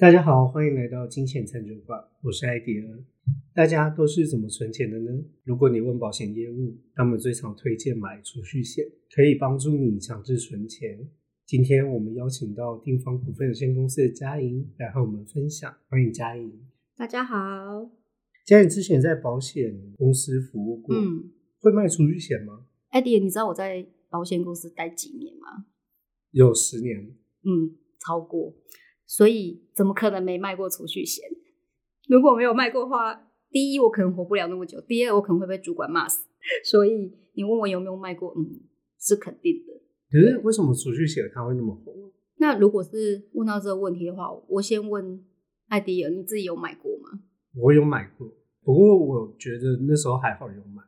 [0.00, 3.04] 大家好，欢迎来到金钱餐酒馆，我是艾迪尔。
[3.52, 5.12] 大家都是怎么存钱的呢？
[5.44, 8.82] 如果你问保险业务，他们最常推荐买储蓄险，
[9.14, 11.06] 可以帮助你强制存钱。
[11.44, 16.50] 今天我们邀请到定方股份有限公司的嘉莹来和我们分享，欢迎嘉莹。
[16.96, 17.90] 大家好，
[18.46, 22.64] 嘉莹之前在保险公司服务过，嗯，会卖储蓄险吗？
[22.88, 25.66] 艾迪，你知道我在保险公司待几年吗？
[26.30, 27.14] 有十年，
[27.44, 28.54] 嗯，超过，
[29.10, 31.24] 所以怎么可能没卖过储蓄险？
[32.08, 36.28] 如果没有卖过的话，第一我可能活不了那么久，第二我可能会被主管骂死。
[36.64, 38.60] 所以你问我有没有卖过，嗯，
[39.00, 39.72] 是肯定的。
[40.12, 42.12] 可是为什么储蓄险它会那么红？
[42.36, 45.24] 那如果是问到这个问题的话，我先问
[45.66, 47.20] 艾迪尔，你自己有买过吗？
[47.56, 50.84] 我有买过，不过我觉得那时候还好有买，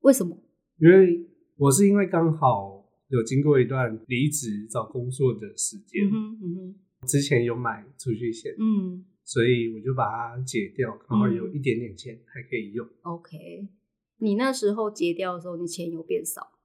[0.00, 0.36] 为什么？
[0.78, 6.74] 因为我是因为刚好有经过一段离职找工作的时间，嗯哼嗯哼
[7.06, 10.04] 之前有买储蓄险，嗯所以我就把
[10.36, 12.86] 它解掉，然后有一点点钱还可以用。
[13.02, 13.68] ，OK。
[14.18, 16.58] 你那时候解掉的时候，你钱有变少？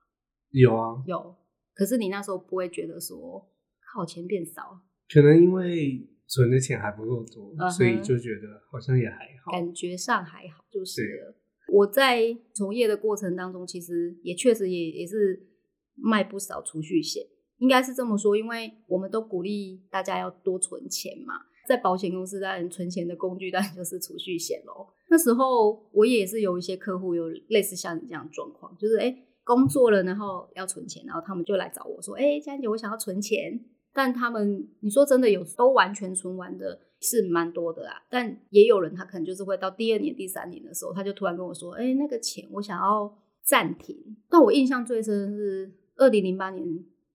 [0.52, 1.36] 有啊，有，
[1.74, 3.52] 可是你那时候不会觉得说
[3.94, 9.52] 靠钱变少，可能因为存的钱还不够多所以就觉得好像也还好。
[9.52, 11.36] 感觉上还好就是了。
[11.70, 15.48] 我在从业的过程当中，其实也确实也也是
[15.96, 17.26] 卖不少储蓄险，
[17.60, 21.36] 应该是这么说，因为我们都鼓励大家要多存钱嘛。
[21.68, 24.88] 在保险公司，当然存钱的工具当然就是储蓄险喽。
[25.10, 33.60] 那时候我也是有一些客户有类似像你这样状况，就是哎、诶工作了，然后要存钱，然后他们就来找我说，哎、佳姐，我想要存钱，
[33.94, 43.14] 但他们你说真的有都完全存完的是蛮多的啦，但也有人他可能就是会到第二年、第三年的时候，他就突然跟我说：“哎、那个钱我想要
[43.44, 43.98] 暂停。”
[44.30, 46.66] 但我印象最深的是二零零八年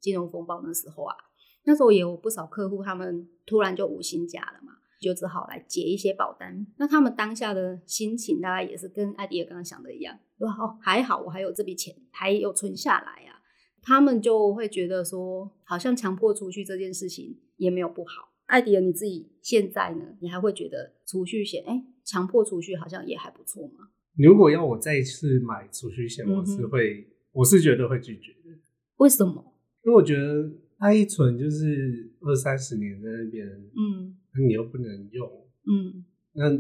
[0.02, 1.16] 金融风暴那时候啊，
[1.64, 6.66] 那时候也有不少客户他们突然就无薪假了嘛，就只好来结一些保单。
[6.76, 13.40] 那他们当下的心情大概也是跟艾迪尔刚刚想的一样，说哦还好我还有这笔钱，还有存下来啊。
[13.80, 18.28] 他们就会觉得说，好像强迫储蓄这件事情也没有不好。
[18.46, 20.04] 艾迪尔，你自己现在呢？
[20.20, 23.88] 你还会觉得储蓄险，哎，强迫储蓄好像也还不错吗？
[24.16, 28.56] 如果要我再次买储蓄险，我是会，我是觉得会拒绝的，
[28.98, 29.51] 为什么？
[29.84, 35.28] 因为我觉得它一存就是二三十年在那边，嗯那你又不能用，
[35.66, 36.04] 嗯
[36.34, 36.50] 那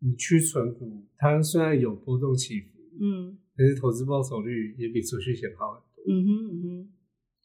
[0.00, 2.68] 你去存股，它虽然有波动起伏，
[3.00, 6.04] 嗯但是投资报酬率也比储蓄险好很多。
[6.12, 6.88] 嗯哼嗯哼，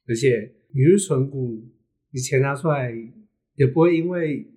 [0.07, 1.63] 而且你去存股，
[2.11, 2.93] 你钱拿出来
[3.55, 4.47] 也不会因为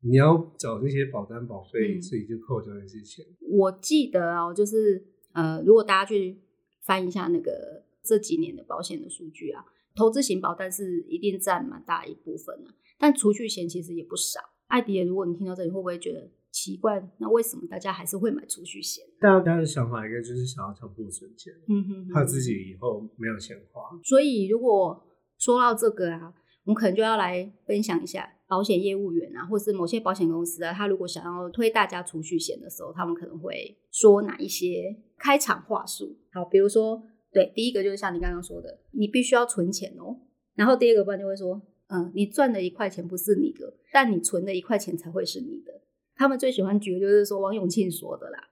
[0.00, 3.26] 你要找那些保单保费，嗯所以就扣掉那些钱。
[3.40, 6.38] 我记得哦，就是呃，如果大家去
[6.82, 14.40] 翻一下那个这几年的保险的数据啊，投资型保单是一定占蛮大一部分的、但储蓄险其实也不少。
[14.68, 17.06] 艾迪，如果你听到这里，会不会觉得奇怪？
[17.18, 19.04] 那为什么大家还是会买储蓄险？
[19.20, 23.82] 大家的想法应该就是想要强迫存钱，嗯哼怕自己以后没有钱花。
[24.02, 25.06] 所以，如果
[25.38, 26.32] 说到这个啊，
[26.64, 36.16] 我们可能就要来分享一下保险业务员啊，或是某些保险公司啊，他如果想要推大家储蓄险的时候，他们可能会说哪一些开场话术。
[36.32, 40.16] 好，比如说，对，第一个就是像你刚刚说的，你必须要存钱哦。
[40.54, 45.80] 然后第二个不然就会说，嗯，你赚的一块钱不是你的，但你存的一块钱才会是你的。
[46.14, 48.48] 他们最喜欢举的就是说王永庆说的啦。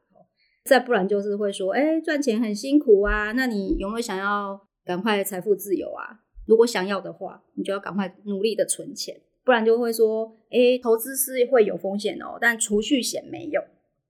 [0.63, 6.21] 再不然就是会说，哎、赚钱很辛苦啊，那你有没有想要赶快财富自由啊？
[6.47, 13.61] 如果想要的话，你就要赶快努力的存钱，不然就会说，哎、投资是会有风险哦，但储蓄险没有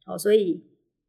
[0.07, 0.65] 哦，所以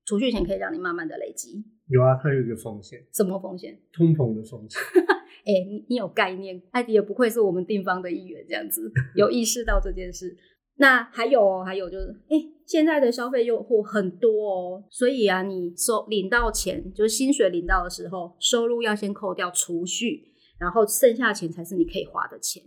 [0.06, 1.64] 储蓄险可以让你慢慢的累积。
[1.92, 3.78] 有啊，它有一个风险，什么风险？
[3.92, 4.82] 通膨的风险。
[5.44, 10.38] 哎、你你有概念，艾迪也不愧是我们定方的一员，这样子 有意识到这件事。
[10.78, 22.64] 那还有哦，还有就是，哎、现在的消费诱惑很多哦，所以啊，你收领到钱，就是薪水领到的时候，收入要先扣掉储蓄，然后剩下的钱才是你可以花的钱，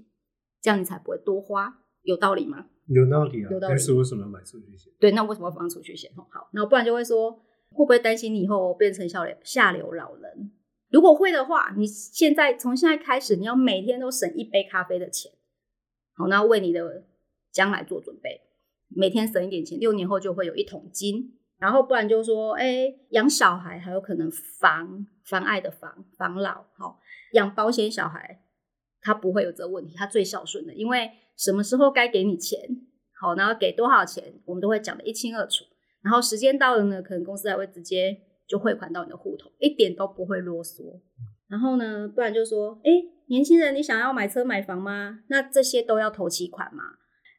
[0.60, 1.72] 这样你才不会多花，
[2.02, 2.66] 有道理吗？
[2.88, 4.92] 有道理啊，有道理但是为什么要买储蓄险？
[5.00, 6.10] 对，那为什么要放储蓄险？
[6.16, 7.40] 哦，好，那不然就会说，
[7.74, 10.52] 会不会担心你以后变成下流下流老人？
[10.90, 15.32] 如果会的话，你现在从现在开始，你要每天都省一杯咖啡的钱，
[16.14, 17.04] 好，那为你的
[17.52, 18.40] 将来做准备，
[18.88, 21.38] 每天省一点钱，六年后就会有一桶金。
[21.56, 27.00] 然后不然就说，哎，养小孩还有可能防妨碍的防防老，好，
[27.32, 28.42] 养保险小孩
[29.00, 32.58] 他不会有这个问题，他最孝顺的，因为什么时候该给你钱，
[33.20, 35.64] 好，然后给多少钱，我们都会讲得一清二楚。
[36.04, 38.14] 然后时间到了呢，可能公司还会直接
[38.46, 41.00] 就汇款到你的户头，一点都不会啰嗦。
[41.48, 42.90] 然后呢，不然就说，哎，
[43.28, 45.20] 年轻人，你想要买车买房吗？
[45.28, 46.82] 那这些都要投期款嘛。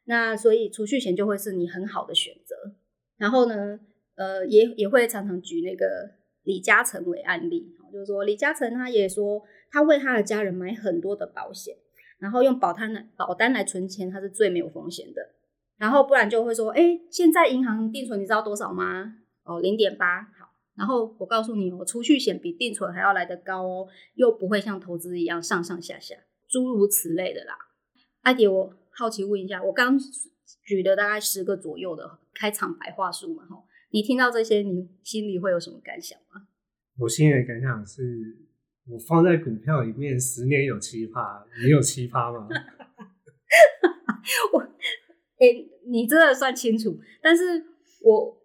[0.06, 2.56] 那所以储蓄险就会是你很好的选择。
[3.16, 3.78] 然后呢，
[4.16, 5.86] 呃，也也会常常举那个
[6.42, 11.76] 李嘉诚为案例，就是说李嘉诚他也说他为他的家人买很多的保险，
[12.18, 15.35] 然后用保单来保单来存钱，他是最没有风险的。
[15.78, 19.16] 然后不然就会说，哎，现在银行定存你知道多少吗？
[19.44, 20.22] 哦，零点八。
[20.22, 26.16] 好，然后我告诉你哦，储蓄险比定存还要来得高哦，又不会像投资一样上上下下，
[26.48, 27.54] 诸如此类的啦。
[28.22, 29.98] 阿迪，我好奇问一下，我刚
[30.64, 36.46] 举的大概十个左右的开场白话术嘛，哈，你听到这些，你心里会有什么感想吗？
[36.98, 38.38] 我心里的感想是，
[38.88, 42.48] 我放在股票里面十年有七趴，你有七趴吗？
[44.54, 44.66] 我。
[45.38, 45.46] 哎，
[45.86, 47.44] 你真的算清楚，但是
[48.02, 48.36] 我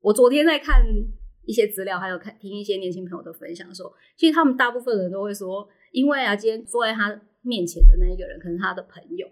[0.00, 0.84] 我昨天在看
[1.44, 9.28] 一些资料，还有看听一些年轻朋友的分享的时候，其实他们大部分人都会说，因为啊，今天坐在他面前的那一个人可能他的朋友，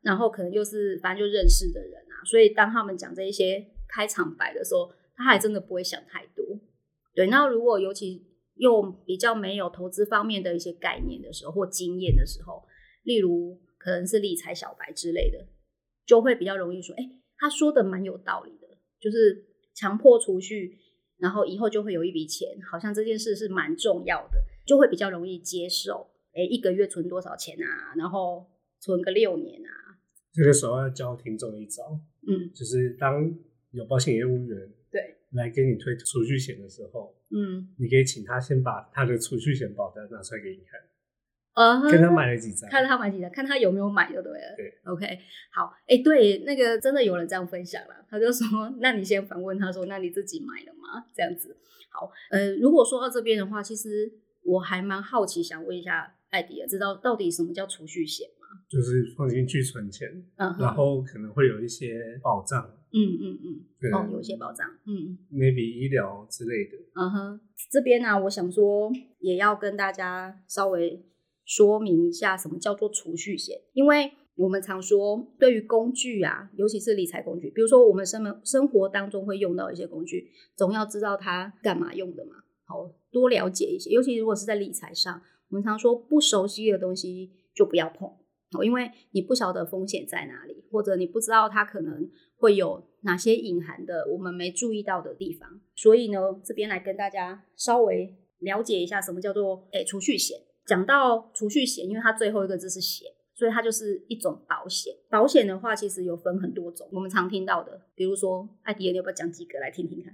[0.00, 6.44] 然后可能就是反正就认识的人啊，所以当他们讲这一些开场白的时候，他还真的不会想太多。
[7.14, 8.26] 对，那如果尤其
[8.56, 12.62] 用比较没有投资方面的一些概念的时候或经验的时候，
[13.02, 15.46] 例如可能是理财小白之类的。
[16.06, 18.68] 就会比较容易说，哎，他说的蛮有道理的，
[19.00, 20.78] 就是强迫储蓄，
[21.18, 26.10] 然后以后就会有一笔钱，好像这件事是蛮重要的，就会比较容易接受。
[26.32, 27.94] 哎，一个月存多少钱啊？
[27.96, 29.96] 然后存个六年啊？
[30.32, 33.32] 这个时候要教听众一招，嗯，就是当
[33.70, 40.80] 有保险业务员对来给你推储蓄险的时候，嗯，你可以请他先把他的储蓄险保单拿出来给你看。
[41.54, 44.54] 呃，看他买了几张，看他买几张，看他有没有买就对了。
[44.56, 45.06] 对，OK，
[45.52, 48.48] 好，哎，对，那个真的有人这样分享了，他就说，
[48.80, 51.06] 那你先反问他说，那你自己买了吗？
[51.14, 51.56] 这样子，
[51.90, 54.12] 好，呃，如果说到这边的话，其实
[54.42, 58.46] 我还蛮好奇，想问一下艾迪尔，知道到底什么叫储蓄险吗？
[58.68, 63.38] 就是放进去存钱，嗯，然后可能会有一些保障，嗯嗯
[63.80, 67.40] 嗯，哦，有一些保障，嗯，maybe 医疗之类的，嗯哼，
[67.70, 68.90] 这边呢，我想说
[69.20, 71.04] 也要跟大家稍微。
[71.44, 82.32] 说明一下什么叫做储蓄险，因为我们常说，对于工具啊，尤其是理财工具，比如说我们生们生活当中会用到一些工具，总要知道它干嘛用的嘛，
[82.64, 83.90] 好多了解一些。
[83.90, 88.08] 尤其如果是在理财上，我们常说不熟悉的东西就不要碰，
[88.50, 95.60] 好因为你不晓得风险在哪里，或者你不知道它可能会有哪些隐含的我们没注意到的地方。
[95.76, 100.40] 所以呢，这边来跟大家稍微了解一下什么叫做诶储蓄险。
[100.66, 104.94] 讲到储蓄险，因为它最后一个字是险，所以它就是一种保险。
[105.10, 110.12] 保险的话，其实有分很多种，我们常听到的，比如说艾迪，你要不要讲几个来听听看？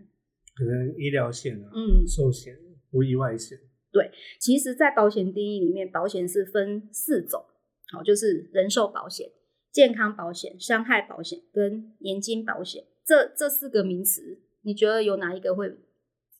[0.56, 2.56] 可能医疗险啊，嗯，寿险、
[2.92, 3.58] 无意外险。
[3.92, 7.44] 对，其实，在保险定义里面，保险是分四种，
[7.92, 9.28] 好，就是人寿保险、
[9.72, 12.84] 健康保险、伤害保险跟年金保险。
[13.04, 15.68] 这这四个名词，你觉得有哪一个会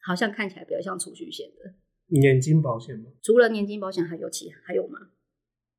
[0.02, 1.74] 好像看起来比较像储蓄险的？
[2.10, 3.06] 年金保险吗？
[3.22, 5.10] 除了年金保险，还有其还有吗？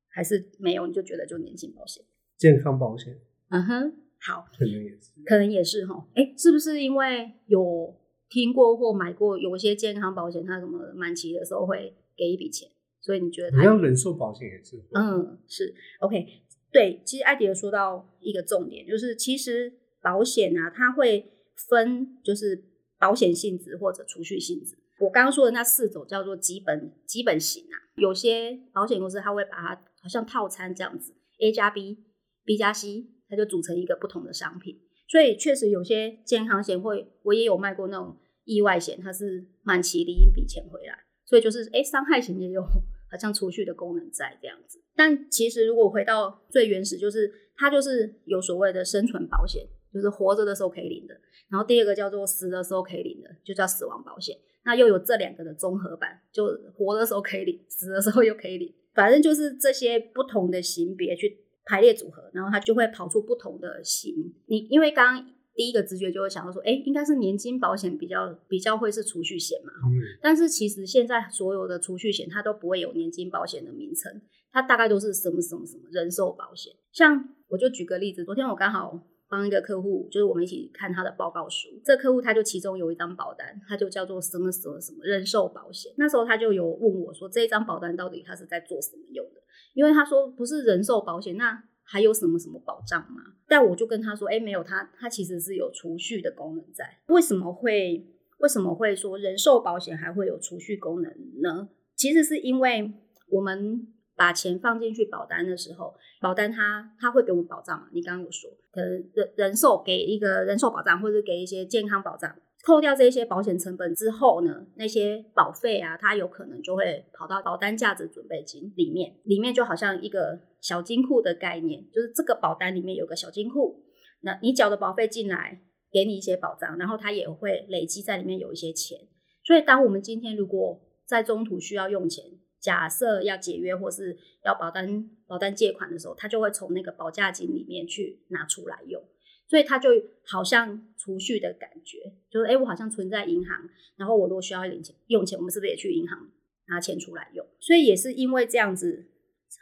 [0.08, 0.86] 还是没有？
[0.86, 2.04] 你就觉得就年金保险、
[2.36, 3.18] 健康保险？
[3.48, 6.06] 嗯哼，好，可能也是，可能也是哈。
[6.14, 7.94] 哎，是不是因为有
[8.28, 12.68] 听过或买过有一些健康保险，它什么满期的时候会给一笔钱，
[13.00, 13.56] 所以你觉得？
[13.56, 14.82] 好像人寿保险也是。
[14.92, 16.26] 嗯，是 OK。
[16.70, 21.32] 对，其实艾迪尔说到一个重点，就是其实保险啊，它会
[21.68, 22.64] 分就是
[22.98, 24.76] 保险性质或者储蓄性质。
[25.02, 34.80] 我刚刚说的那四种叫做基本基本型啊，有些保险公司它会把它好像套餐这样子，A 加 B，B 加 C，它就组成一个不同的商品。
[35.08, 40.96] 所以确实有些健康险会，我也有卖过那种意外险，它是满期领一笔钱回来。
[41.24, 44.80] 所以就是哎，伤害险也有好像储蓄的功能在这样子。
[44.94, 51.20] 但其实如果回到最原始，就是它就是有所谓的生存保险，就是活着的时候可以领的。
[51.50, 54.38] 然后第二个叫做死的时候可以领的，就叫死亡保险。
[54.64, 64.14] 那又有这两个的综合版，就活的时候可以领，死的时候又可以领，反正就是这些不同的型别去排列组合，然后它就会跑出不同的型。
[64.46, 69.72] 你因为刚刚第一个直觉就会想到说，哎，应该是年金保险比较比较会是储蓄险嘛。
[69.84, 69.98] 嗯。
[70.22, 76.72] 但是其实现在所有的储蓄险它都不会有年金保险的名称，它大概都是什么什么什么人寿保险。
[76.92, 79.08] 像我就举个例子，昨天我刚好。
[79.32, 81.70] 帮一个客户，就是我们一起看他的报告书。
[81.82, 85.90] 这客户他就其中有一张保单，他就叫做什么什么什么人寿保险。
[85.96, 89.40] 那时候他就有问我说，这一张保单到底他是在做什么用的？
[89.72, 93.22] 因为他说不是人寿保险，那还有什么什么保障吗？
[93.48, 96.84] 但我就跟他说，哎，没有，他他其实是有储蓄的功能在。
[97.06, 98.06] 为什么会
[98.40, 101.10] 为什么会说人寿保险还会有储蓄功能
[101.40, 101.70] 呢？
[101.96, 102.92] 其实是因为
[103.30, 103.88] 我们。
[104.22, 107.88] 把钱放进去保单的时候，保单它它会给我们保障嘛？
[107.92, 112.32] 你刚刚有说，可能人人寿给一个人寿保障，或者给一些健康保障，
[112.64, 123.82] 扣掉这些保险成本之后呢，那些保费啊，它有可能就会跑到保单价值准备金里面，里面就好像一个小金库的概念，就是这个保单里面有个小金库，
[124.20, 125.60] 那你缴的保费进来，
[125.90, 128.96] 给你一些保障，然后它也会累积在里面有一些钱，
[129.42, 132.24] 所以当我们今天如果在中途需要用钱，
[132.62, 139.02] 假设要解约或是要保单保单借款的时候，他就会从那个保价金里面去拿出来用，
[139.48, 139.90] 所以他就
[140.24, 141.98] 好像储蓄的感觉，
[142.30, 146.30] 就是哎，我好像存在银行，然后我如果需要领钱用钱，我们是不是也去银行
[146.68, 147.44] 拿钱出来用？
[147.58, 149.06] 所以也是因为这样子，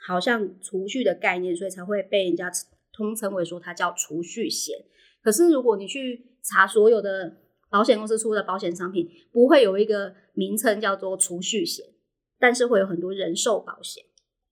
[0.07, 2.50] 好像储蓄的概念，所以才会被人家
[2.92, 4.76] 通称为说它叫储蓄险。
[5.23, 7.38] 可是如果你去查所有的
[7.71, 11.87] 保险公司出的保险商品，不会有一个名称叫做储蓄险。
[12.40, 14.02] 但是会有很多人寿保险，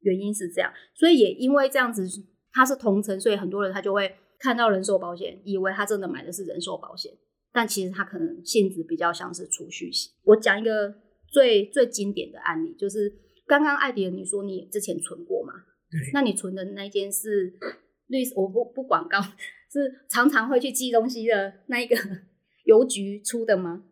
[0.00, 2.07] 原因是这样，所以也因为这样子，
[2.52, 7.12] 它是同城，所以很多人他就会看到人寿保险，以为他真的买的是人寿保险，
[7.52, 10.12] 但其实它可能性质比较像是储蓄型。
[10.25, 10.95] 我讲一个
[11.26, 13.12] 最最经典的案例，就是
[13.47, 15.54] 刚刚艾迪尔你说你之前存过嘛？
[15.90, 17.52] 对，那你存的那间是
[18.09, 19.18] 律师，我不不广告，
[19.73, 21.97] 是常常会去寄东西的那一个
[22.64, 23.85] 邮局出的吗？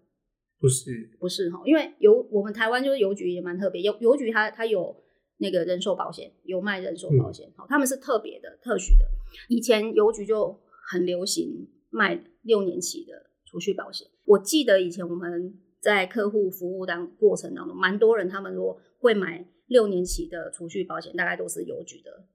[0.59, 4.97] 不是，不是哈，因为邮我们台湾就是邮局也蛮特别，邮邮局它它有
[5.39, 9.05] 那个人寿保险，有卖人寿保险，好，他们是特别的、特许的。
[9.49, 10.59] 以前邮局就
[10.89, 14.09] 很流行卖六年期的储蓄保险。
[14.25, 22.27] 我记得以前我们在客户服务当过程当中，蛮多人他们如果会买六年期的储蓄保险，大概都是邮局的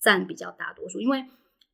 [0.00, 1.24] 占比较大多数，因为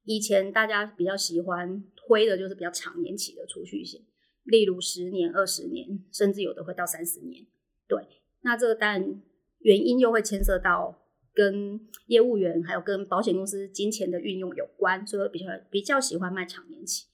[0.04, 4.02] 以前大家比较喜欢推的就是比较长年期的储蓄险。
[4.48, 7.46] 例如十年、二十年，甚至有的会到三十年。
[7.86, 8.02] 对，
[8.40, 9.22] 那这个当然
[9.58, 17.06] 原因又会牵涉到跟业务员还有跟保险公司金钱的运用有关，所以比较比较喜欢卖长年期。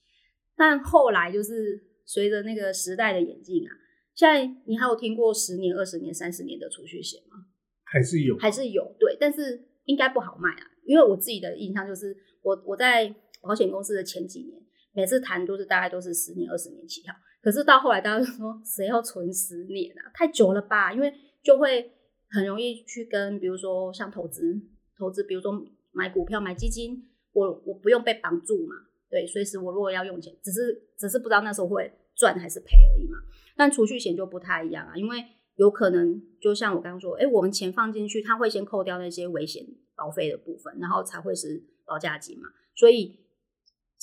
[0.56, 3.70] 但后来就是随着那个时代的演进啊，
[4.14, 7.46] 现在你还有听过十年、二十年、三十年的储蓄险吗？
[7.82, 8.94] 还是有，还是有。
[8.98, 14.63] 对，但是应该不好卖啊，因为我自己的印象就是，我我在保险公司的前几年。
[14.94, 20.08] 每次谈都是大概都是十年、二十年起跳，可是到后来大家就说谁要存十年啊？
[20.14, 20.92] 太久了吧？
[20.92, 21.92] 因为就会
[22.30, 24.56] 很容易去跟，比如说像投资、
[24.96, 25.52] 投资，比如说
[25.90, 28.74] 买股票、买基金，我我不用被绑住嘛，
[29.10, 33.18] 对，随时我如果要用钱，只是只是不知道那时候会赚还是赔而已嘛。
[33.56, 35.24] 但储蓄险就不太一样啊，因为
[35.56, 43.23] 有可能就像我刚刚说，哎，我们钱放进去，他会先扣掉那些危险保费的部分，然后才会是保价金嘛，所以。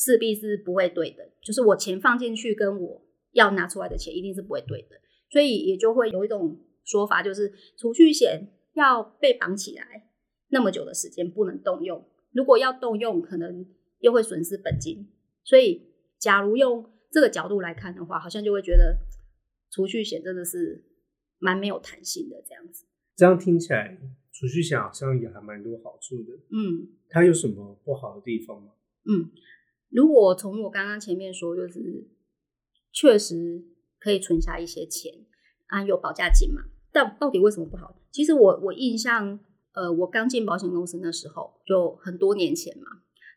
[0.03, 10.09] 势必是不会对的，就是我钱放进去跟我要拿出来的钱一定是不会对的，所以也就会有一种说法，就是储蓄险要被绑起来
[10.49, 13.63] 那么久的时间不能动用，如果要动用，可能
[13.99, 15.07] 又会损失本金。
[15.43, 18.97] 所以，假如用这个角度来看的话，好像就会觉得
[19.71, 20.83] 储蓄险真的是
[21.37, 22.85] 蛮没有弹性的这样子。
[23.15, 23.95] 这样听起来，
[24.33, 26.33] 储蓄险好像也还蛮多好处的。
[26.49, 28.71] 嗯，它有什么不好的地方吗？
[29.05, 29.29] 嗯。
[29.91, 32.07] 如果从我刚刚前面说，就是
[32.93, 33.61] 确实
[33.99, 35.13] 可以存下一些钱
[35.67, 36.61] 啊，有保价金嘛？
[36.93, 38.01] 但到底为什么不好？
[38.09, 39.39] 其实我我印象，
[39.73, 42.85] 呃，我刚进保险公司那时候，就很多年前嘛。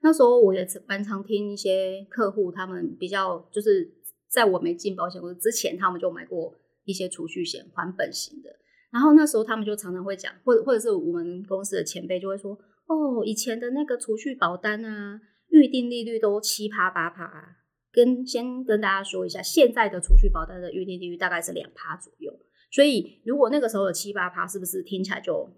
[0.03, 3.93] 那时候我也蛮常听一些客户，他们比较就是
[4.29, 8.51] 在我没进保险公司之前，他们就买过一些储蓄险，还本型的。
[8.93, 12.53] 然后那时候他们就常常会讲，或者或者是我们公司的前辈就会说，
[12.87, 15.21] 哦，以前的那个储蓄保单啊。
[15.55, 17.57] 预定利率都七趴八趴，
[17.93, 22.37] 跟先跟大家说一下，现在的储蓄保单的预定利率大概是两趴左右。
[22.73, 25.49] 所以如果那个时候有七八趴，是不是听起来就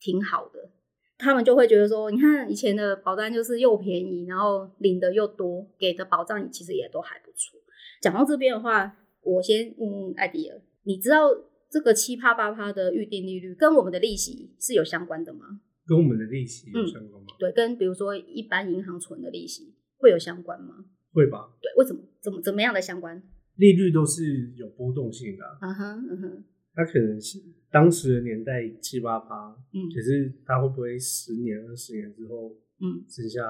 [0.00, 0.70] 挺好的？
[1.18, 7.60] 他们就会觉得说，你看以前的保单就是又便宜，然后领的又多，给的保障其实也都还不错。
[8.00, 11.28] 讲到这边的话，我先问问艾迪尔，你知道
[11.70, 15.60] 这个七趴八趴的预定利率跟我们的利息是有相关的吗？
[15.86, 17.28] 跟我们的利息有相关吗？
[17.38, 20.86] 对，跟比如说一般银行存的利息会有相关吗？
[21.12, 21.54] 会吧。
[21.60, 22.00] 对，为什么？
[22.20, 23.22] 怎么怎么样的相关？
[23.56, 25.44] 利率都是有波动性的。
[25.60, 26.44] 嗯哼，嗯哼。
[26.76, 27.38] 它可能是
[27.70, 33.40] 当时的年代七八趴，嗯，可是它会不会十年、二十年之后，嗯，剩下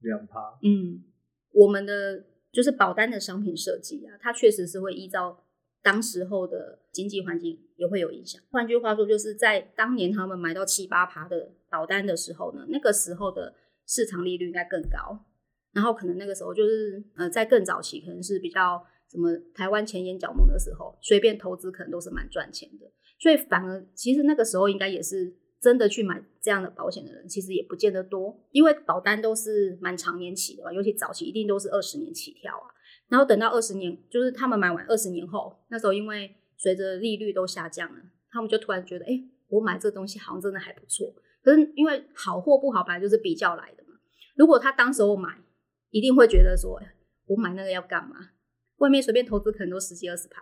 [0.00, 0.38] 两趴？
[0.62, 1.02] 嗯，
[1.52, 5.44] 我们的就是保单的商品设计啊，它确实是会依照。
[5.82, 8.42] 当时候的经济环境也会有影响。
[8.50, 13.54] 换句话说，就是在当年他们买到七八趴的保单的时候呢，那个时候的
[13.86, 15.24] 市场利率应该更高。
[15.72, 22.90] 然后可能那个时候就是呃，在更早期，可能是比较什么台湾前沿角梦的时候，随便投资可能都是蛮赚钱的。
[23.20, 32.66] 所以反而其实那个时候应该也是真的去买这样的保险的人，其实也不见得多，因为保单都是蛮长年期的嘛，尤其早期一定都是二十年起跳啊。
[33.08, 38.00] 然后等到二十年，就是他们买完二十年后，那时候因为随着利率都下降了，
[38.30, 41.14] 他们就突然觉得，哎，我买这东西好像真的还不错。
[41.42, 43.94] 可是因为好或不好，本来就是比较来的嘛。
[44.36, 45.38] 如果他当时候买，
[45.90, 46.80] 一定会觉得说，
[47.26, 48.16] 我买那个要干嘛？
[48.76, 50.40] 外面随便投资可能都十几二十趴，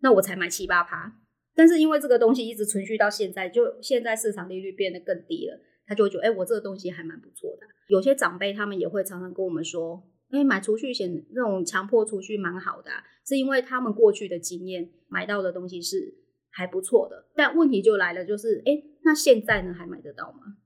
[0.00, 1.20] 那我才买七八趴。
[1.54, 7.66] 但是因为这个东西一直存续到现在，就现在市场利率变得更低了，他就会觉得，哎，我这个东西还蛮不错的。
[7.88, 10.02] 有些长辈他们也会常常跟我们说，
[10.36, 12.90] 哎，买储蓄险那种强迫储蓄蛮好的，
[13.26, 16.14] 是因为他们过去的经验买到的东西是
[16.50, 17.28] 还不错的。
[17.34, 20.58] 但问题就来了，就是，哎，那现在呢还买得到吗？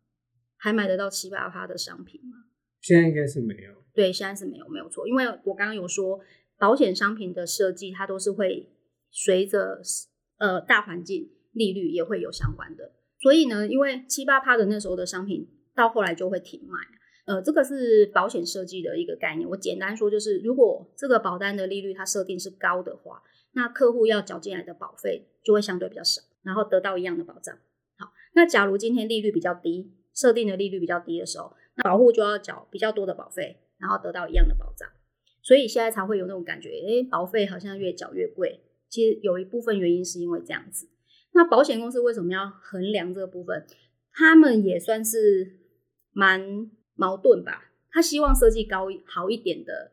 [0.56, 2.36] 还买得到七八趴的商品吗？
[2.80, 3.72] 现在应该是没有。
[3.94, 5.06] 对，现在是没有，没有错。
[5.06, 6.20] 因为我刚刚有说，
[6.58, 8.72] 保险商品的设计，它都是会
[9.10, 9.80] 随着。
[10.40, 16.78] 呃，大环境利率也会有相关的，所以呢，因为七八趴的那时候的商品到后来就会停卖，
[17.30, 19.48] 呃，这个是保险设计的一个概念。
[19.48, 23.22] 我简单说就是，如果这个保单的利率它设定是高的话，
[23.52, 27.56] 那客户要缴进来的保费就会相对比较少，然后得到一样的保障。
[27.98, 34.88] 好，那假如今天利率比较低，设定的利率比较低的时候，那保护就要缴比较多的保费，然后得到一样的保障。
[35.40, 38.60] 所以现在才会有那种感觉，诶，保费好像越缴越贵。
[38.88, 40.88] 其实有一部分原因是因为这样子，
[41.30, 43.64] 那保险公司为什么要衡量这个部分？
[44.12, 45.60] 他们也算是
[46.12, 46.68] 蛮
[47.00, 47.72] 矛盾吧。
[47.90, 49.90] 他希望设计高好一点的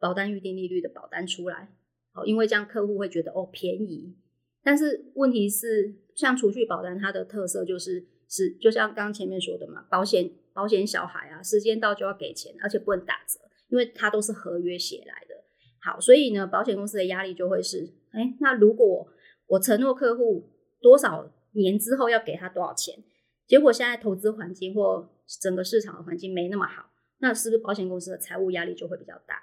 [0.00, 1.68] 保单预定利率的保单出来，
[2.12, 4.16] 好，因为这样客户会觉得哦便宜。
[4.64, 13.38] 但是问题是，像储蓄保单，它的特色就是是就像刚前面说的嘛，保险保险小孩啊，时间到就要给钱，而且不能打折，
[13.68, 15.34] 因为它都是合约写来的。
[15.80, 17.94] 好，所以呢，保险公司的压力就会是。
[18.10, 19.06] 哎，那如果
[19.46, 23.04] 我承诺客户多少年之后要给他多少钱，
[23.46, 25.08] 结果现在投资环境或
[25.40, 29.36] 整个市场的环境没那么好，那是不是保险公司的财务压力就会比较大？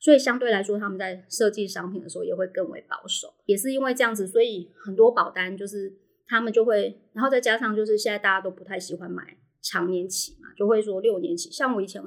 [0.00, 3.34] 所以相对来说，他们在设计商品的时候也会更为保守。
[3.46, 5.92] 也是因为这样子，所以很多保单就是
[6.26, 11.50] 他们就会，然后再加上就是现在大家都不太喜欢买长年期嘛，就会说六年期。
[11.50, 12.02] 像我以前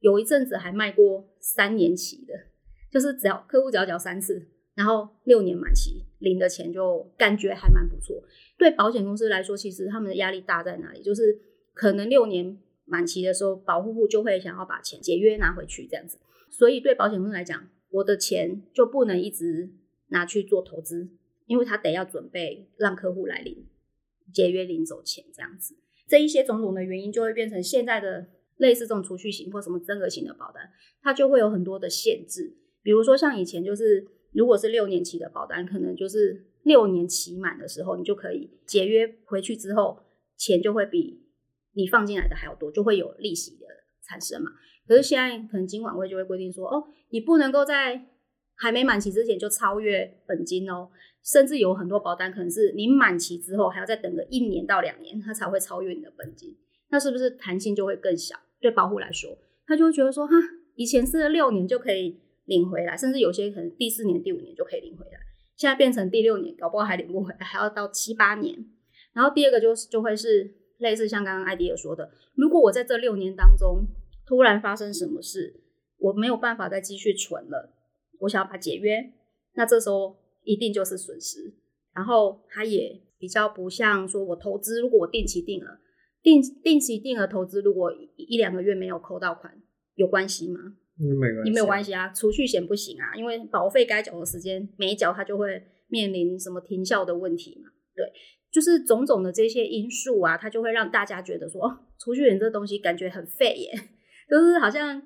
[0.00, 2.34] 有一阵子还卖过三年期的，
[2.90, 4.48] 就是只要客户只要缴三次。
[4.74, 8.16] 然后六年满期领的钱就感觉还蛮不错。
[8.56, 11.02] 对保险公司来说，其实他们的压力大在哪里？
[11.02, 11.38] 就是
[11.72, 16.18] 可能六年满期的时候，保护户就会想要把钱解约拿回去这样子。
[16.50, 19.70] 所以对保险公司来讲，我的钱就不能一直
[20.08, 21.08] 拿去做投资，
[21.46, 23.66] 因为他得要准备让客户来领
[24.32, 25.76] 解约领走钱这样子。
[26.08, 30.70] 这一些种种的原因，就会变成现在的类似这种储蓄型或什么增额型的保单，
[31.02, 32.56] 它就会有很多的限制。
[32.82, 34.08] 比如说像以前就是。
[34.34, 40.04] 如果是六年期的保单，可能就是六年期满的时候，你就可以解约回去之后，
[40.38, 41.21] 钱就会比
[41.74, 43.66] 你放进来的还要多，就会有利息的
[44.06, 44.50] 产生嘛。
[44.86, 48.06] 可是现在可能金管会就会规定说，哦，你不能够在
[48.56, 50.88] 还没满期之前就超越本金哦，
[51.22, 56.56] 甚至有很多保单可能是你满期之后还要再等个一年到两年，它才会超越你的本金，
[56.90, 58.36] 那是不是弹性就会更小？
[58.60, 60.34] 对保护来说，他就会觉得说，哈，
[60.74, 62.20] 以前是六年就可以。
[62.46, 65.18] 领回来，甚至有些可能第四年、第五年就可以领回来，
[65.56, 68.58] 现在变成第六年，搞不好还领不回来，还要到七八年。
[69.12, 70.52] 然后第二个就是就会是
[70.82, 73.86] 类似像刚刚艾迪尔说的，如果我在这六年当中
[74.26, 75.62] 突然发生什么事，
[75.98, 77.72] 我没有办法再继续存了，
[78.20, 79.12] 我想要把解约，
[79.54, 81.54] 那这时候一定就是损失。
[81.94, 85.78] 然后它也比较不像说我投资，如果我定期定额、
[86.22, 89.62] 定定期定额投资，如果一两个月没有扣到款，
[89.94, 90.58] 有关系吗？
[91.44, 97.70] 你没有关系啊，储蓄险不行啊，因为保费该缴的时间没缴，它就会面临什么停效的问题嘛。
[97.94, 98.04] 对，
[98.52, 103.72] 就是种种的这些因素啊，它就会让大家觉得说，哦，储蓄险这东西感觉很废耶，
[104.28, 105.02] 就是好像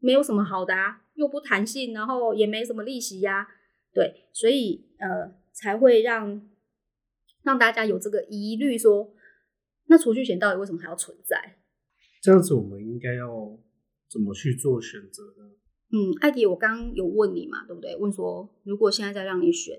[0.00, 3.48] 没有什么好的啊，又不弹性，然后也没什么利息呀。
[3.92, 6.48] 对，所以呃，才会让
[7.42, 9.12] 让大家有这个疑虑，说
[9.88, 11.58] 那储蓄险到底为什么还要存在？
[12.22, 13.58] 这样子，我们应该要。
[14.06, 15.50] 怎么去做选择呢？
[15.90, 17.96] 嗯，艾迪，我刚有问你嘛，对不对？
[17.96, 19.76] 问说如果现在再让你选，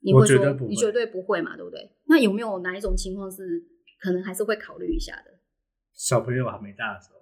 [0.00, 0.36] 你会说
[0.68, 1.90] 你绝对不会嘛，对不对？
[2.06, 3.64] 那有没有哪一种情况是
[4.00, 5.38] 可能还是会考虑一下的？
[5.92, 7.18] 小朋友还没大的时候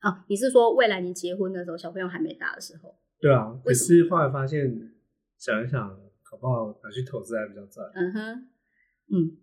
[0.00, 0.24] 啊？
[0.28, 2.94] 你是说未来你结婚的时候，小朋友还没大的时候？
[3.20, 4.92] 对啊，可是后来发现
[5.36, 5.98] 想一想，
[6.30, 7.90] 搞不好拿去投资还比较赚。
[7.94, 8.48] 嗯哼，
[9.10, 9.36] 嗯，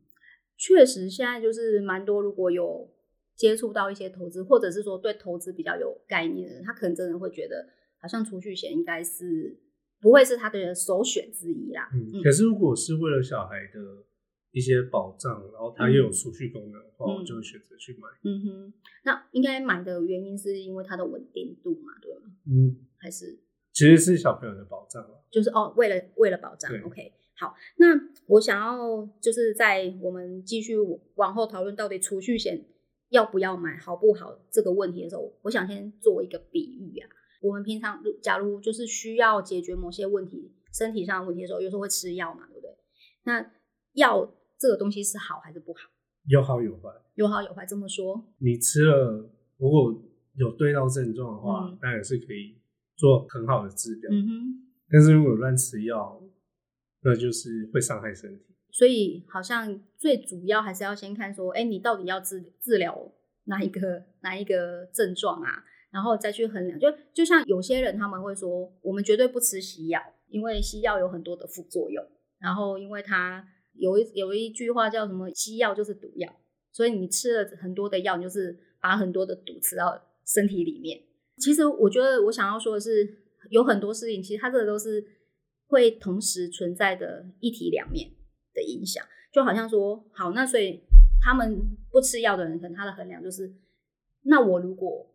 [0.57, 2.93] 确实现在就是蛮多，如果有。
[3.35, 7.67] 接触到一些投资，或者是说对投资比较有概念的人，他可能真的会觉得，
[7.99, 9.59] 好像储蓄险应该是
[10.05, 11.89] 不会是他的首选之一啦。
[11.91, 14.05] 嗯，可是如果是为了小孩的
[14.51, 18.07] 一些保障，然后它又有储蓄功能的话，嗯我就会选择去买。
[18.23, 22.31] 嗯哼，那应该买的原因是因为它的稳定度嘛，对吗？
[22.45, 23.39] 嗯，还是
[23.73, 25.09] 其实是小朋友的保障啊。
[25.31, 27.87] 就是哦，为了为了保障，OK，好，那
[28.27, 30.77] 我想要就是在我们继续
[31.15, 32.63] 往后讨论到底储蓄险
[33.09, 37.09] 要不要买，好不好这个问题的时候，我想先做一个比喻啊。
[37.41, 42.69] 我们平常假如就是需要解决某些问题，身体上的问题的时候，有时候会吃药嘛，对不对？
[43.23, 43.51] 那
[43.93, 45.89] 药这个东西是好还是不好？
[46.27, 46.89] 有好有坏。
[47.15, 52.57] 有好有坏，这么说，你吃了，如果有对到症状的话，嗯当然是可以
[52.97, 54.11] 做很好的治疗。
[54.11, 54.31] 嗯哼。
[54.89, 56.21] 但是如果乱吃药，
[57.01, 58.45] 那就是会伤害身体。
[58.71, 63.13] 所以好像最主要还是要先看说，哎，你到底要治治疗
[63.45, 65.63] 哪一个哪一个症状啊？
[65.95, 66.77] 然后再去衡量。
[66.77, 72.05] 就就像有些人他们会说，我们绝对不吃西药，因为西药有很多的副作用。
[72.37, 76.29] 然后因为它有一有一句话叫什么，西药就是毒药，
[76.73, 81.01] 所以你吃了很多的药，你就是把很多的毒吃到身体里面。
[81.37, 85.01] 其实我觉得我想要说的是，有很多事情其实它这个都是
[85.67, 88.11] 会同时存在的一体两面。
[88.55, 90.81] 的影响，就好像说，好，那所以
[91.21, 91.59] 他们
[91.91, 93.53] 不吃药的人，可能他的衡量就是，
[94.21, 95.13] 那我如果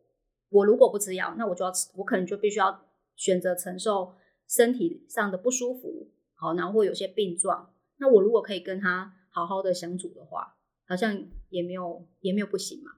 [0.51, 2.85] 我如果不吃药，那我就要吃，我可能就必须要
[3.17, 4.15] 选择承受
[4.47, 7.73] 身体上的不舒服，好，然后会有些病状。
[7.99, 12.91] 那我如果可以跟他好好的相处的话，好像也没有也没有不行嘛。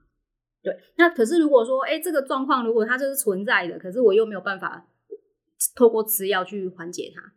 [0.61, 4.87] 对，那可是如果说，哎，这个状况如果它就是存在的，可是我又没有办法
[5.75, 7.33] 透过吃药去缓解它。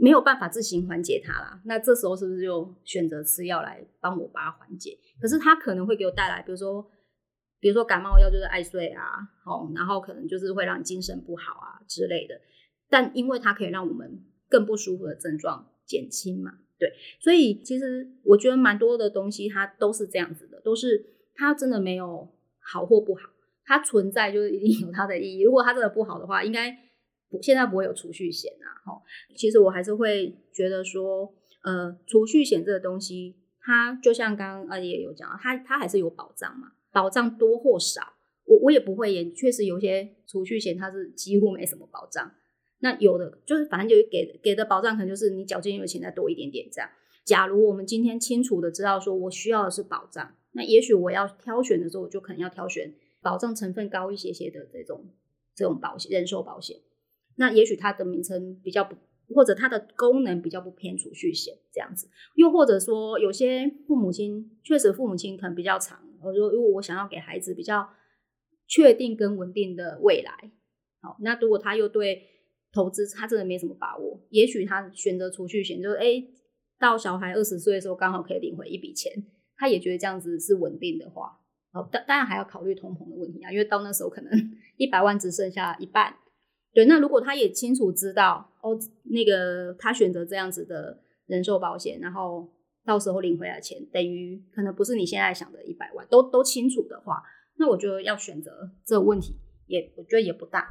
[0.00, 4.96] 没有办法自行缓解它啦，那这时候是不是就选择吃药来帮我把它缓解？
[5.20, 6.88] 可是它可能会给我带来，比如说，
[7.60, 9.02] 比如说感冒药就是爱睡啊，
[9.44, 12.40] 哦，然后可能就是会让你精神不好啊之类的。
[12.88, 22.28] 但因为它可以让我们更不舒服的症状减轻嘛，对，所以其实我觉得蛮多的东西它都是这样子的，都是它真的没有
[22.60, 23.28] 好或不好，
[23.64, 25.42] 它存在就是一定有它的意义。
[25.42, 26.84] 如果它真的不好的话，应该。
[27.42, 29.02] 现在不会有储蓄险啊，哈，
[29.36, 31.30] 其实我还是会觉得说，
[31.62, 38.02] 呃，储蓄险这个东西，它就像刚刚阿也有讲，它它还是有保障嘛，保障多或少，
[38.44, 42.34] 我我也不会也确实有些储蓄险它是几乎没什么保障，
[42.80, 46.90] 那有的就是反正就给给的保障可能就是你缴进去的钱再多一点点这样。
[47.24, 55.04] 假如我们今天清楚的知道说我需要的是保障，那也许我要挑选的时候，我就可能要挑选保障成分高一些些的这种
[55.54, 56.78] 这种保险，人寿保险。
[57.36, 58.96] 那也许它的名称比较不，
[59.34, 67.88] 或者它的功能比较不偏储蓄险这样子，又或者说有些父母亲确实父母亲可能比较长，我说如果我想要给孩子比较
[68.66, 70.50] 确定跟稳定的未来，
[71.02, 72.22] 好，那如果他又对
[72.72, 76.24] 投资他真的没什么把握，也许他选择储蓄险，就是哎，
[76.78, 79.12] 到小孩二十岁的时候刚好可以领回一笔钱，
[79.56, 81.38] 他也觉得这样子是稳定的话，
[81.72, 84.30] 好，当当然还要考虑通膨的问题啊，因为到那时候可能
[84.76, 86.16] 一百万只剩下一半。
[86.78, 92.48] 对，那如果他也清楚知道哦，那个他选择这样子的人寿保险，然后
[92.84, 97.20] 到时候领回来钱等于可能不是你现在想的一百万，都都清楚的话，
[97.56, 99.34] 那我觉得要选择这个问题
[99.66, 100.68] 也我觉得也不大，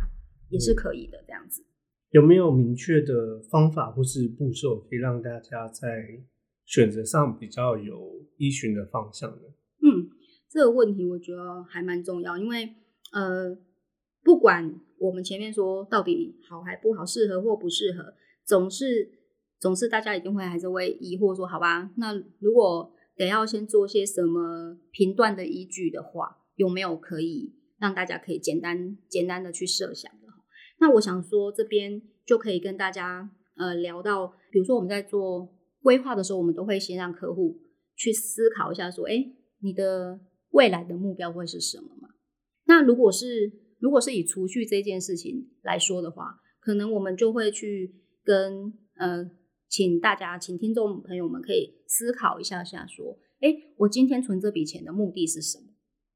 [0.49, 1.65] 也是可以的这样子。
[2.11, 6.21] 有没有明确的方法或是步骤，可以让大家在
[6.63, 9.41] 选择上比较有依循的方向呢？
[9.83, 10.07] 嗯，
[10.49, 12.69] 这个问题我觉得还蛮重要，因为
[13.11, 13.57] 呃，
[14.23, 18.13] 不管我们前面说到底好还不好，适合或不适合，
[18.45, 19.11] 总是
[19.59, 30.27] 总是大家一定会还是会疑惑说，好吧，那如果得要先做些什么评断的依据的话，有没有可以让大家可以简单简单的去设想的？
[30.79, 35.51] 那我想说，这边就可以跟大家呃聊到，比如说我们在做
[35.81, 37.59] 规划的时候，我们都会先让客户
[37.95, 39.25] 去思考一下，说，哎，
[39.61, 40.19] 你的
[40.51, 42.09] 未来的目标会是什么嘛？
[42.65, 49.29] 那如果是如果是以储蓄这件事情来说的话，可能我们就会去跟呃，
[49.69, 55.65] 请大家，请听众朋友们可以思考一下下，说，哎，我今天存这笔钱的目的是什么？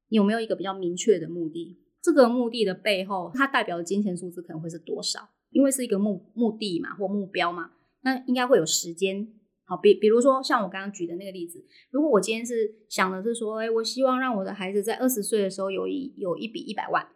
[0.08, 1.78] 你有没有一个比较明确的目的？
[2.02, 5.20] 这个目的的背后，它代表的金钱数字可能会是多少？
[5.50, 7.70] 因为是一个目目的嘛，或目标嘛，
[8.02, 9.28] 那应该会有时间。
[9.64, 17.06] 好，比比如说像我刚刚举的那个例子，如果我今天是想的是说，哎，我希望让我的孩子在二十岁的时候有一有一笔一百万。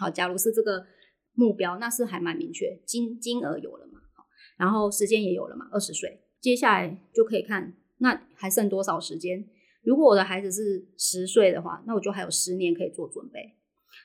[0.00, 0.86] 好，假如是这个
[1.34, 4.00] 目标，那是还蛮明确，金金额有了嘛，
[4.56, 9.46] 然后时间也有了嘛，二十岁，接下来就可以看那还剩多少时间。
[9.82, 13.56] 如果我的孩子是十岁的话，那我就还有十年可以做准备。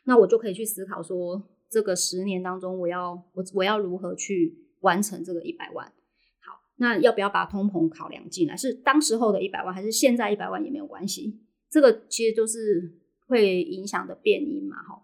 [0.03, 5.85] 那我就可以去思考说，这个十年当中，我要我我要如何去完成这个一百万？
[6.41, 8.55] 好，那要不要把通膨考量进来？
[8.57, 11.41] 是当时候的一百万，还是现在一百万也没有关系？
[11.69, 15.01] 这个其实就是会影响的变因嘛，哈。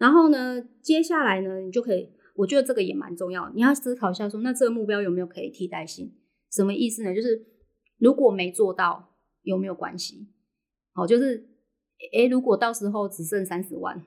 [0.00, 6.12] 然后呢，接下来呢，你就可以，我觉得这个也蛮重要，你要思考一下说，那这个目标有没有可以替代性？
[6.50, 7.14] 什么意思呢？
[7.14, 7.46] 就是
[7.98, 10.26] 如果没做到，有没有关系？
[10.92, 11.46] 好，就是，
[12.12, 14.04] 诶，如果到时候只剩三十万，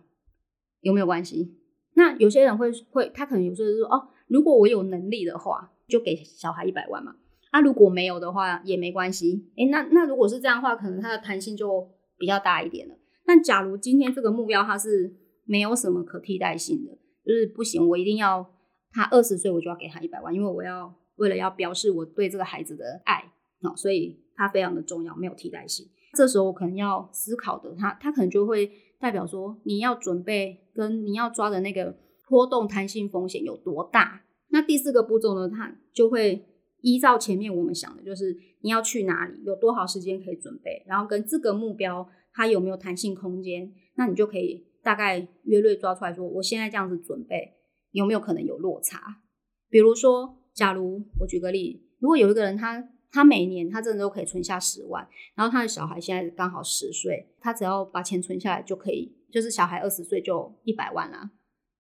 [0.82, 1.56] 有没有关系？
[1.94, 5.70] 那有些人会会，他可能有时候说，哦，如果我有能力的话。
[5.86, 7.14] 就给小孩一百万嘛，
[7.52, 9.52] 那如果没有的话也没关系。
[9.58, 12.96] 诶，那那如果是这样的话，可能它的弹性就比较大一点了。
[13.26, 15.14] 但假如今天这个目标它是
[15.46, 16.92] 没有什么可替代性的，
[17.26, 18.54] 就是不行，我一定要
[18.92, 25.88] 他二十岁我就要给他一百万，因为我要为了要表示我对这个孩子的爱啊，所以它非常的重要，没有替代性。
[26.16, 31.98] 这时候可能要思考的，他他可能就会代表说，你要准备跟你要抓的那个
[32.30, 34.22] 波动弹性风险有多大。
[34.50, 36.46] 那第四个步骤呢，他就会
[36.82, 47.54] 依照前面我们想的，就是你要去哪里，有多少时间可以准备，然后跟这个目标它有没有弹性空间，那你就可以大概约略抓出来说，我现在这样子准备
[47.92, 49.22] 有没有可能有落差？
[49.70, 61.32] 比如说，假如我举个例，如果有一个人他他每年他真的都可以存下十万，然后他的小孩现在刚好十岁，他只要把钱存下来就可以，就是小孩二十岁就一百万啦。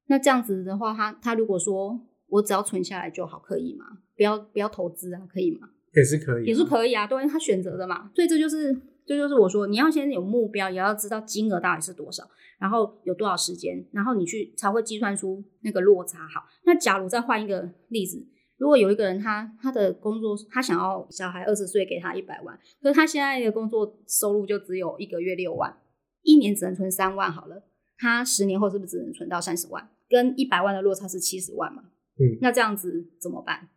[0.08, 3.86] 那这样子的话，他他如果说我只要存下来就好，可以吗？
[4.16, 5.70] 不要不要投资啊，可以吗？
[5.96, 8.10] 也是可以，也是可以啊，对，他选择的嘛。
[8.16, 12.24] 所以这就是这就是我说，你要先有目标，也要知道金额到底是多少，
[12.60, 16.28] 然后有多少时间，然后你去才会计算出那个落差。
[16.28, 18.26] 好，那假如再换一个例子，
[18.58, 25.78] 如果有一个人他他的工作他想要小孩二十岁给他一百万，可是他现在的工作收入就只有一个月六万，
[26.22, 27.63] 一年只能存三万，好了，
[27.98, 29.89] 他十年后是不是只能存到三十万？
[30.10, 31.84] 跟一百万的落差是七十万嘛？
[32.20, 33.70] 嗯，那这样子怎么办？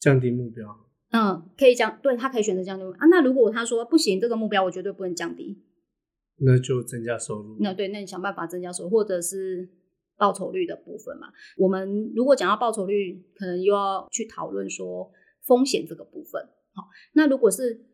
[0.00, 0.66] 降低目标。
[1.12, 3.06] 嗯，可以降，对他可以选择降低啊。
[3.06, 5.62] 那如果他说不行，这个目标我绝对不能降低，
[6.38, 7.56] 那就增加收入。
[7.60, 9.68] 那对，那你想办法增加收入，或者是
[10.16, 11.28] 报酬率的部分嘛。
[11.56, 15.10] 我们如果讲到报酬率，可能又要去讨论说
[15.46, 16.42] 风险这个部分。
[16.74, 17.84] 好，那如果是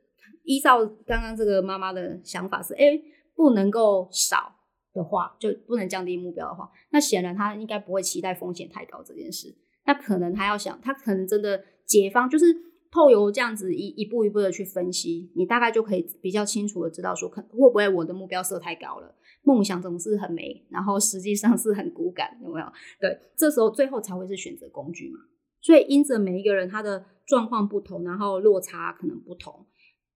[0.45, 3.01] 依照刚刚这个妈妈的想法是，哎，
[3.35, 4.55] 不能够少。
[4.95, 9.55] 的话就不能降低目标的话，那显然他应该不会期待风险太高这件事。
[9.85, 12.47] 那可能他要想，他可能真的解方就是
[12.91, 19.15] 透由这样子一一步一步的去分析，你大概就可以比较清楚的知道说，可会不会我的目标设太高了？
[19.43, 22.67] 梦想总是很美，然后实际上是很骨感，有没有？
[23.01, 25.21] 对，这时候最后才会是选择工具嘛。
[25.61, 29.67] 所以因着每一个人他的状况不同，然后落差可能不同，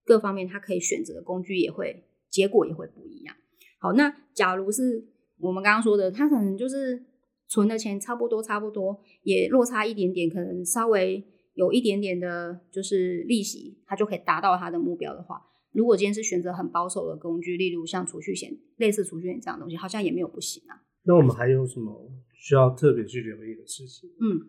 [0.05, 3.35] 各方面他可以选择的工具也会结果也会不一样。
[3.81, 5.05] 好，那假如是
[5.39, 7.05] 我们刚刚说的，他可能就是
[7.49, 15.41] 存的钱差不多，差不多也落差一点点，可能稍微有一点点的，就是利息，他就可以达到他的目标的话，
[15.73, 20.83] 如果今天是选择很保守的工具，例如像储蓄险、类似储蓄险这样东西，好像也没有不行啊。
[21.05, 24.11] 那我们还有什么需要特别去留意的事情？
[24.21, 24.49] 嗯，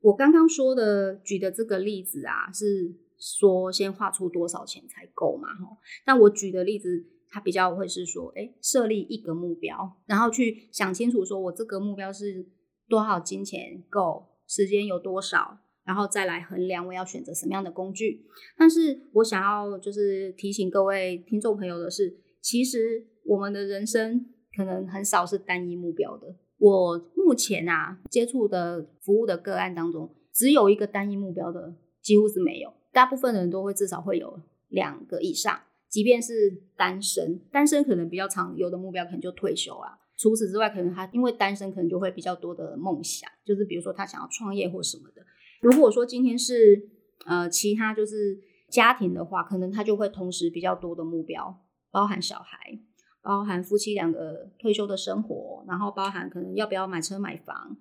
[0.00, 5.48] 我刚刚说的举的这个例子啊，是说先画出多少钱才够嘛？
[5.48, 7.06] 哈，但我举的例子。
[7.30, 12.48] 它比较会是说，哎，设立一个目标，然后去想清楚，说我这个目标是
[12.88, 15.58] 多少金钱够，时间有多少，
[15.88, 18.26] 然后再来衡量我要选择什么样的工具。
[18.58, 26.36] 但是我想要就是提醒各位听众朋友的是，其实我们的人生可能很少是单一目标的。
[26.58, 35.58] 我目前啊接触的服务的个案当中，只有一个单一目标的几乎是没有，大部分人都会至少会有两个以上。
[35.88, 36.34] 即便是
[36.76, 39.96] 单身，单身可能比较常，有的目标可能就退休啊。
[40.18, 45.22] 除此之外，可能他因为单身，可能就会比较多的梦想，就是比如说他想要创业或什么的。
[45.60, 46.88] 如果说今天是
[47.26, 48.38] 呃其他就是
[48.70, 52.78] 家庭的话，可能他就会同时比较多的目标，包含小孩，
[53.22, 57.76] 包含夫妻两个退休的生活，然后包含可能要不要买车买房，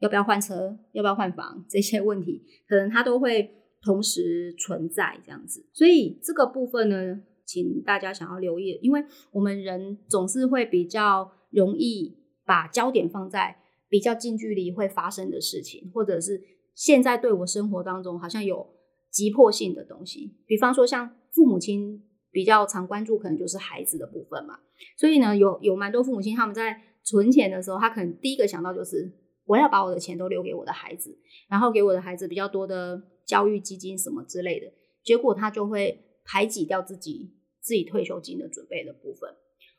[0.00, 5.66] 要不要换车，要不要换房 这些问题，可能他都会同时存在这样子。
[5.72, 7.22] 所以这个部分呢。
[7.44, 13.58] 请大家想要留意，因为我们人总是会比较容易把焦点放在
[13.90, 16.40] 比较近距离会发生的事情，或者是
[16.82, 18.74] 现在对我生活当中好像有
[19.08, 20.34] 急迫性的东西。
[20.48, 24.58] 比方说，像父母亲比较常关注，可能就是孩子的部分嘛。
[24.98, 29.12] 所以呢，有有蛮多父母亲他们在存钱的时候，他可能第一个想到就是
[29.44, 31.16] 我要把我的钱都留给我的孩子，
[31.48, 34.66] 然后给我的孩子比较多的教育基金什么之类的。
[35.04, 37.36] 结果他就会排挤掉自己。
[37.64, 39.30] 自己退休金的准备的部分，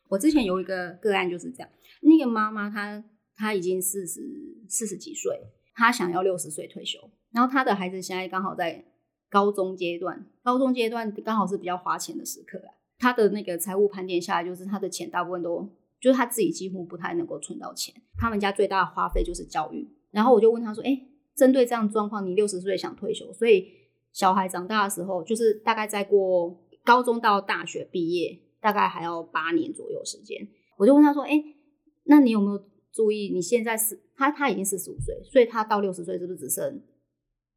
[0.07, 1.69] 我之前有一个个案就是这样，
[2.01, 3.03] 那个妈妈她
[3.35, 4.21] 她已经四十
[4.69, 5.37] 四十几岁，
[5.75, 6.99] 他想要六十岁退休，
[7.31, 8.85] 然后他的孩子现在刚好在
[9.29, 12.69] 高中阶段，高中阶段刚好是比较花钱的时刻啊。
[12.99, 15.67] 他的那个财务盘点下来，就是他的钱大部分都
[15.99, 17.93] 就是他自己几乎不太能够存到钱。
[18.17, 19.89] 他们家最大的花费就是教育。
[20.11, 21.01] 然后我就问他说：“哎，
[21.35, 23.67] 针对这样状况，你六十岁想退休，所以
[24.13, 31.43] 小孩长大的时候，就是大概再过高中到大学毕业，大概还要八年左右时间。”我就问他说：“哎，
[32.03, 36.81] 那你有没有注意你现在是他他已经四十五岁，所以他到六十岁是不是只剩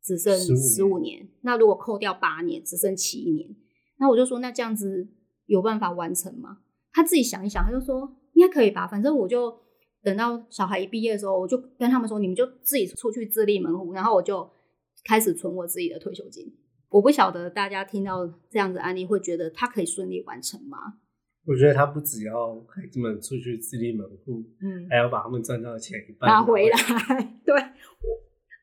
[0.03, 1.29] 只剩十五年？
[1.43, 3.55] 那如果扣掉八年，只剩七年。
[3.99, 5.09] 那我就说，那这样子
[5.45, 6.59] 有办法完成吗？
[6.93, 8.87] 他自己想一想，他就说应该可以吧。
[8.87, 9.59] 反正我就。”
[10.03, 14.49] 等到小孩一毕业的时候，我就跟他们说：“你们就自己出去自立门户。”然后我就
[15.05, 16.47] 开始存我自己的退休金。
[16.91, 20.79] 我不晓得大家听到这样子案例会觉得他可以顺利完成吗？
[21.47, 26.77] 我觉得他不只要孩子们出去自立门户，嗯，还要把他们赚到的钱拿回来。
[27.45, 27.55] 对。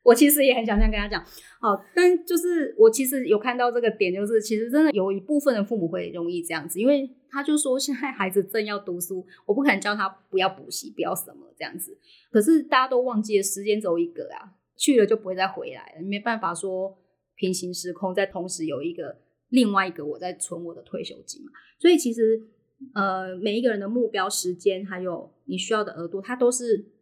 [0.04, 1.24] 我其实也很想这样跟他讲，
[1.58, 11.96] 好，但就是我其实有看到这个点，就是其实真的有一部分的父母会容易这样子，因为他就说现在孩子正要读书，我不可能叫他不要补习，不要什么这样子。
[12.30, 16.98] 可是大家都忘记了时间走一个啊，去了就不会再回来了，没办法说
[17.34, 19.16] 平行时空，在同时有一个
[19.48, 21.50] 另外一个我在存我的退休金嘛。
[21.78, 22.42] 所以其实
[22.94, 26.92] 呃，每一个人的目标时间还有你需要的额度，它都是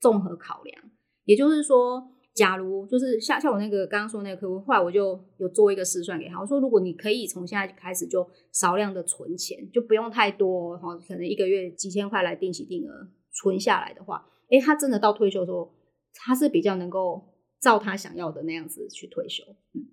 [0.00, 0.82] 综合考量，
[1.24, 2.12] 也就是说。
[2.34, 15.74] 假如就是像像我那个刚刚说那个客户，后来我就有做一个试算给他，我说如果你可以从现在开始就少量的存钱，就不用太多哈，可能一个月几千块来定期定额存下来的话，诶，他真的到退休的时候，
[16.14, 17.20] 他是比较能够
[17.60, 19.42] 照他想要的那样子去退休。
[19.74, 19.90] 嗯，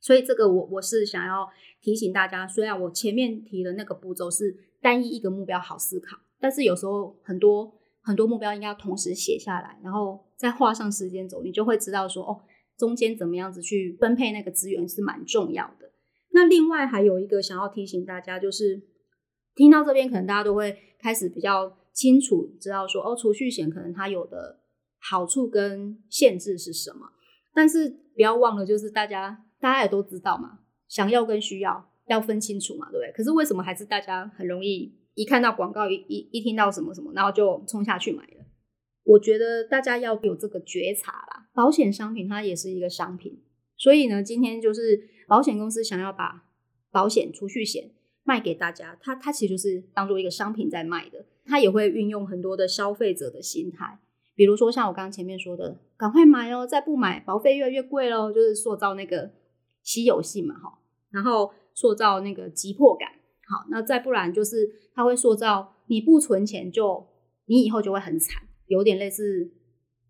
[0.00, 1.46] 所以这个我我是想要
[1.82, 7.80] 提醒大家，虽然我前面提的那个步骤是单一一个目标好思考，但是有时候很多。
[8.04, 12.42] 很多目标应该要同时写下来，然后再画上时间轴，你就会知道说哦，
[12.76, 15.88] 中间怎么样子去分配那个资源是蛮重要的。
[16.32, 18.82] 那另外还有一个想要提醒大家，就是
[19.54, 24.58] 听到这边可能大家都会开始比较清楚知道说哦，储蓄险可能它有的
[24.98, 27.06] 好处跟限制是什么。
[27.54, 33.12] 但是不要忘了，就是大家大家也都知道嘛，想要跟需要要分清楚嘛，对不对？
[33.12, 34.92] 可是为什么还是大家很容易？
[35.14, 38.46] 一看到广告，一一一听到什么什么，然后就冲下去买了。
[39.04, 41.48] 我觉得大家要有这个觉察啦。
[41.54, 43.42] 保险商品它也是一个商品，
[43.76, 46.44] 所以呢，今天就是保险公司想要把
[46.90, 47.90] 保险储蓄险
[48.24, 51.26] 卖给大家，它它其实是当做一个商品在卖的。
[51.44, 53.98] 它也会运用很多的消费者的心态，
[54.34, 59.30] 比如说像我刚刚前面说的，赶快买哦，再不买保费越来越贵喽，就是塑造那个
[59.82, 60.78] 稀有性嘛，哈，
[61.10, 63.08] 然后塑造那个急迫感。
[63.48, 67.06] 好，那再不然就是它会塑造你不存钱就
[67.46, 69.50] 你以后就会很惨，有点类似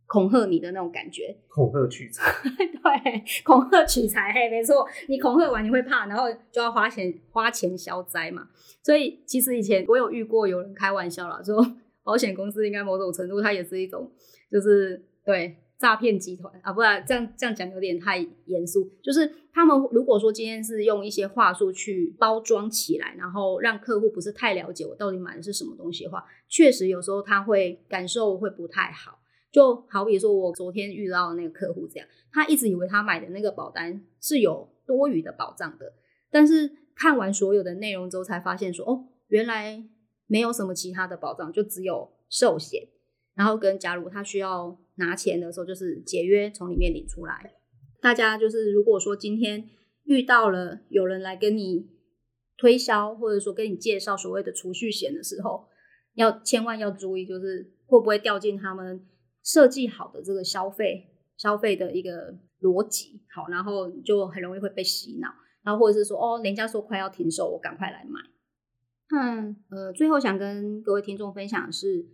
[0.07, 1.37] 恐吓你的那种感觉。
[1.49, 8.49] 恐吓取财， 对，恐吓取财，嘿，没错，你恐吓完你会怕，然后就要花钱花钱消灾嘛。
[8.83, 11.57] 所以其实以前我有遇过有人开玩笑啦，说
[12.05, 14.11] 保险公司应该某种程度它也是一种，
[14.51, 15.57] 就是对。
[15.83, 18.89] 诈骗集团啊，不然这样这样讲有点太严肃。
[19.03, 29.19] 就是他们如果说今天是用一些话术去包装起来，然后让客户不是太了解我到底买的是什么东西的话，确实有时候他会感受会不太好。
[29.51, 35.93] 就好比说我昨天遇到的那个客户这样，他一直以为他买的那个保单是有多余的保障的，
[36.31, 39.85] 但是看完所有的内容之后才发现说，哦，原来
[40.29, 42.87] 没有什么其他的保障，就只有寿险。
[43.35, 47.55] 然后跟假如他需要拿钱的时候，就是解约从里面领出来。
[48.01, 49.65] 大家就是如果说今天
[50.05, 51.89] 遇到了有人来跟你
[52.57, 55.69] 推销，或者说跟你介绍所谓的储蓄险的时候，
[56.15, 59.07] 要千万要注意，就是会不会掉进他们
[59.43, 63.23] 设计好的这个消费消费的一个逻辑。
[63.35, 65.29] 好，然后就很容易会被洗脑，
[65.63, 68.21] 然后或者是说哦，人家说快要停售，我赶快来买。
[69.15, 72.07] 嗯，呃，最后想跟各位听众分享的是。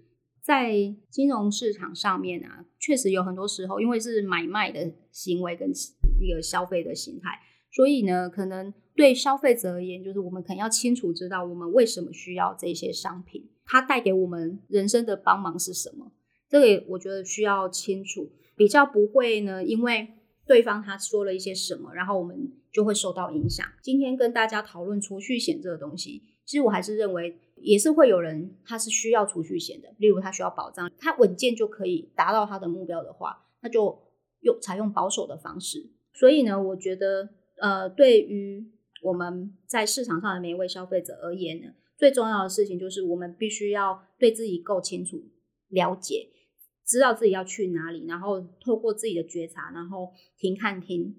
[0.48, 0.72] 在
[1.10, 5.70] 金融市场上面啊，确实有很多时候，因为是买卖的行为跟
[6.18, 7.38] 一个消费的心态，
[7.70, 16.12] 所以呢，可能对消费者而言，就是我们可能要清楚知道我们为什么需要这些商品，它带给我们人生的帮忙是什么。
[16.48, 20.08] 这个我觉得需要清楚，比较不会呢，因为
[20.46, 23.66] 对方他说了一些什么，然后我们就会受到影响。
[23.82, 27.38] 今天跟大家讨论储蓄险这个东西，其实我还是认为。
[27.62, 33.98] 也是会有人，他是需要储蓄险的，例如他需要保障，他稳健就可以达到他的目标的话，那就
[34.40, 35.90] 用采用保守的方式。
[36.12, 37.28] 所以呢，我觉得，
[37.60, 38.70] 呃，对于
[39.02, 45.22] 我们在市场上的每一位消费者而言呢，最重要的事情就是我们必须要对自己够清楚、
[45.68, 46.28] 了解，
[46.84, 51.14] 知道自己要去哪里，然后透过自己的觉察，然后停看听，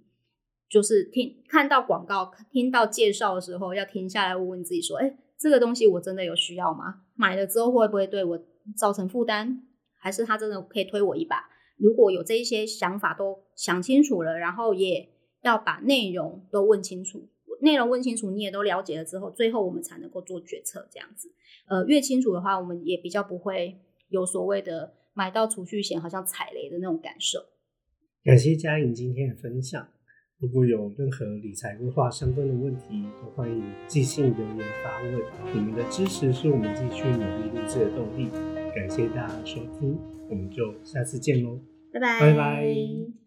[0.69, 7.03] 就是听看到广告、听到介绍的时候，要停下来问问自己说：，哎，这个东西我真的有需要吗？
[7.15, 8.39] 买了之后会不会对我
[8.75, 9.61] 造成负担？
[9.97, 11.49] 还是他真的可以推我一把？
[11.77, 15.09] 如果有这一些想法都想清楚了，然后也
[15.41, 17.29] 要把内容都问清楚，
[17.61, 20.87] 内容问清楚，你也都了解了之后，最后我们才能够做决策。
[20.91, 21.31] 这样子，
[21.67, 23.79] 呃，越清楚的话，我们也比较不会
[24.09, 27.39] 有所谓的买到储蓄险好像踩雷的那种感受。
[28.25, 29.87] 感谢嘉颖今天的分享。
[30.39, 35.21] 如果有任何理财规划相关的问题，都欢迎寄信留言发问。
[35.53, 38.29] 你们的支持是我们继续努力录制的动力。
[38.73, 41.59] 感谢大家收听，我们就下次见喽，
[41.91, 43.18] 拜拜，拜拜。